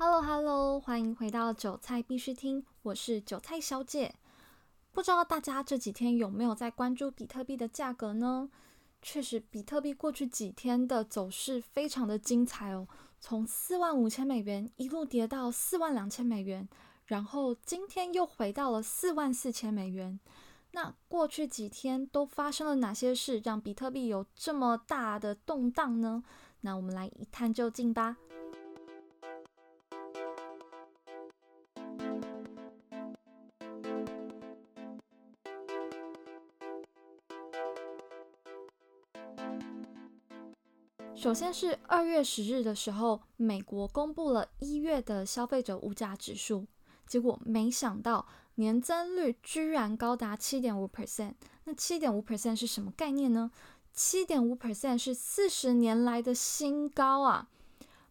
[0.00, 4.14] Hello Hello，欢迎回到韭菜必须听，我是韭菜小姐。
[4.92, 8.48] 不知道大家这几天有没有在关注比特币的价格呢？
[9.02, 12.86] 确实，比特币过去几天的走势非常的精彩哦，
[13.18, 16.68] 从四万五千美元一路跌到四万两千美元，
[17.06, 20.20] 然后今天又回到了四万四千美元。
[20.70, 26.22] 那过去几天都发生了哪些事，让比特币有这么大的动荡呢？
[26.60, 28.16] 那我们来一探究竟吧。
[41.18, 46.64] 首先是二月十日的时候，美国公布了一月的消费者物价指数，
[47.08, 51.32] 结果没想到年增率居然高达七点五 percent。
[51.64, 53.50] 那七点五 percent 是什么概念呢？
[53.92, 57.48] 七点五 percent 是四十年来的新高啊！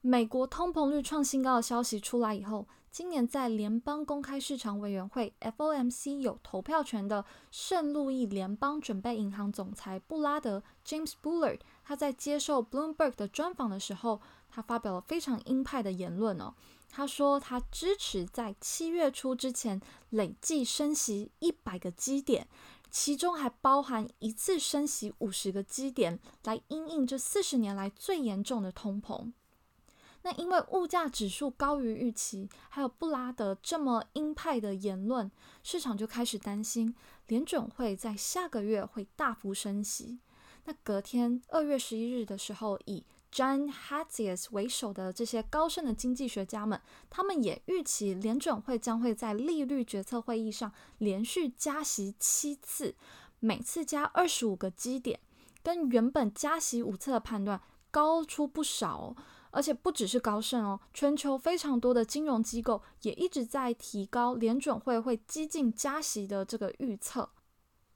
[0.00, 2.68] 美国通膨率创新高的消息出来以后。
[2.92, 16.54] 今年在联邦公开市场委员会 （FOMC） 有投票权的圣路易联邦准备银行总裁布拉德 （James Bullard） 他在接受 Bloomberg 的专访的时候，他发表了非常鹰派的言论哦。
[16.88, 22.46] 他说他支持在七月初之前累计升息一百个基点，
[22.90, 29.32] 其中还包含一次升息五十个基点，来因应这四十年来最严重的通膨。
[30.24, 35.28] 那因为物价指数高于预期，还有布拉德这么鹰派的言论，
[35.64, 36.94] 市场就开始担心
[37.26, 40.20] 联准会在下个月会大幅升息。
[40.64, 52.94] 那隔天二月十一日的时候，以 John Hatzius 为首的这些高盛的经济学家们，他们也预期联准会将会在利率决策会议上连续加息七次，
[53.40, 55.18] 每次加二十五个基点，
[55.62, 59.16] 跟原本加息五次的判断高出不少。
[59.54, 67.28] 而且不只是高盛哦，全球非常多的金融机构也一直在提高联准会会激进加息的这个预测。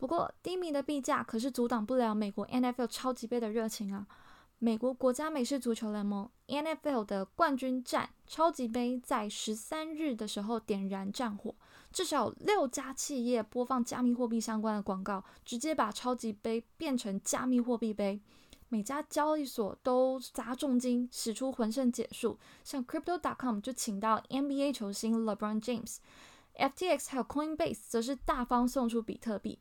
[0.00, 4.06] 不过低迷的币价可是阻挡不了美国 NFL 超级杯的热情啊！
[4.58, 11.54] 美国国家美式足球联盟 NFL 的冠军战超级杯在十三日的时候点燃战火，
[11.92, 18.22] 至少六家企业播放加密货币相关的广告，直接把超级杯变成加密货币杯。
[18.70, 22.38] 每家交易所都砸重金，使出浑身解数。
[22.64, 29.58] 像 Crypto.com 就请到 NBA 球星 LeBron James，FTX 还有 Coinbase 则是大方送出比特币。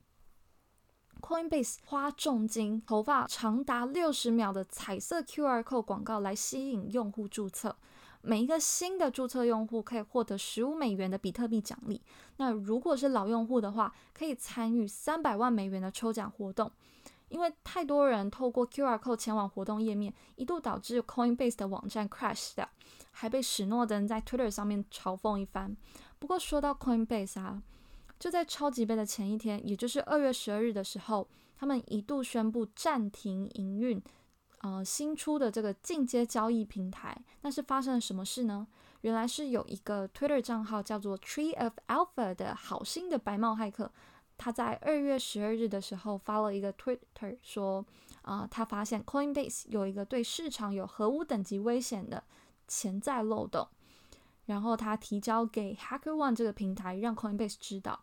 [1.22, 7.76] Coinbase 花重金投放长达六十秒的彩色 QR code 广告来吸引用户注册，
[8.22, 12.02] 每一个新的注册用户可以获得十五美元的比特币奖励。
[12.38, 16.72] 那如果是老用户的话，可以参与三百万美元的抽奖活动。
[17.28, 22.68] 因为太多人透过 QR code 前往活动页面，一度导致 Coinbase 的网站 crash 的，
[23.12, 25.78] 还被史诺登在 Twitter 上面嘲讽一番。
[26.18, 27.62] 不过说到 Coinbase 啊，
[28.20, 34.02] 就在超级杯的前一天，也就是二月十二日的时候，他们一度宣布暂停营运，
[34.60, 37.18] 呃，新出的这个进阶交易平台。
[37.42, 38.68] 那是发生了什么事呢？
[39.02, 43.90] 原来是有一个 Twitter 账号叫做 Tree of Alpha 的好心的白帽骇客。
[44.38, 47.86] 他在二月十二日的时候发了一个 Twitter 说，
[48.22, 52.22] 啊，他发现 Coinbase 有一个对市场有核武等级危险的
[52.68, 53.68] 潜在漏洞，
[54.46, 58.02] 然后他提交给 HackerOne 这个平台，让 Coinbase 知道。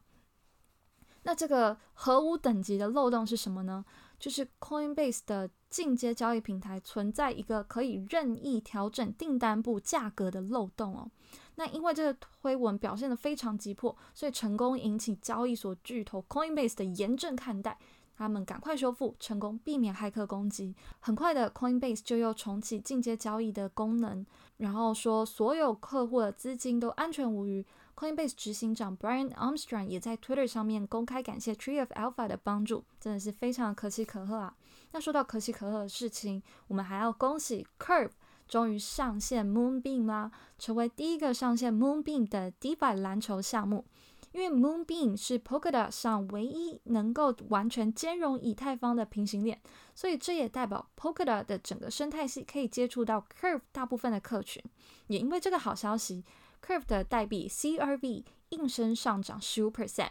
[1.27, 3.85] 那这个核武等级的漏洞是什么呢？
[4.17, 11.11] 就是 Coinbase 的进阶交易平台存在一个可以任意调整订单部价格的漏洞哦。
[11.57, 17.77] 那因为这个推文表现的非常急迫，所以成功引起交易所巨头 Coinbase 的严正看待，
[18.17, 20.77] 他们赶快修复，成功避免骇客攻击。
[21.01, 24.25] 很快的，Coinbase 就又重启进阶交易的功能，
[24.59, 27.67] 然后说所有客户的资金都安全无虞。
[27.97, 34.55] Coinbase 执行长 Brian Armstrong 也在 Twitter 上面公开感谢 Tree of Alpha 的帮助，真的是非常可喜可贺啊！
[34.93, 38.11] 那说到可喜可贺的事情，我们还要恭喜 Curve。
[38.47, 43.85] 终于上线 Moonbeam 啦，成为第一个上线 Moonbeam 的 DeFi 蓝筹项目。
[44.31, 49.61] 因为 Moonbeam 是 Polkadot 上唯一能够完全兼容以太坊的平行链，
[49.95, 54.63] 所以这也代表 Polkadot 的整个生态系可以接触到 Curve 大部分的客群。
[55.07, 56.23] 也因为这个好消息
[56.67, 60.11] ，Curve 的代币 CRV 应声上涨十五 percent。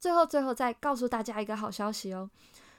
[0.00, 2.30] 最后，最后再告诉大家一个好消息哦。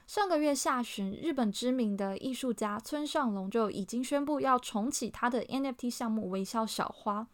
[0.06, 7.26] 上个月下旬，日本知名的艺术家村上隆就已经宣布要重启他的 NFT 项目“微笑小花”。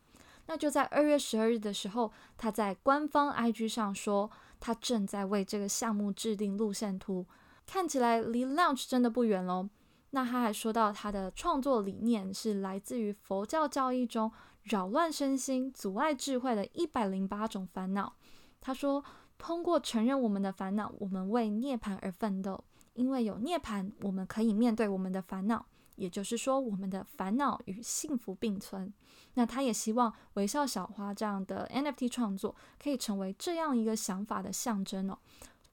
[0.46, 7.26] 那就在二月十二日的时候，他在官方 IG 上说，他正在为这个项目制定路线图，
[7.66, 9.68] 看起来离 launch 真的不远喽。
[10.14, 14.30] 那他还说到，他的创作理念是来自于佛教教义中
[14.62, 18.14] 扰乱身心、阻碍智慧的一百零八种烦恼。
[18.60, 19.04] 他说，
[19.36, 22.62] 通过承认我们的烦恼，我们为涅槃而奋斗。
[22.92, 25.66] 因为有涅槃，我们可以面对我们的烦恼。
[25.96, 28.94] 也就是说，我们的烦恼与幸福并存。
[29.34, 35.18] 那他也希望微笑小花这样的 NFT 创作可以成为这样一个想法的象征哦。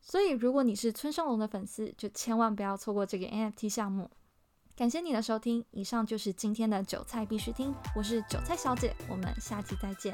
[0.01, 4.09] 所以，如果你是村上龙的粉丝，就千万不要错过这个 NFT 项目。
[4.81, 10.11] 感谢你的收听，以上就是今天的韭菜必须听，我是韭菜小姐，我们下期再见。